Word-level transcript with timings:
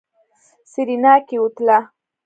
سېرېنا 0.71 1.13
کېوتله. 1.27 1.77